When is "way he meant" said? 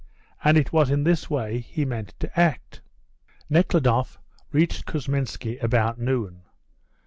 1.29-2.15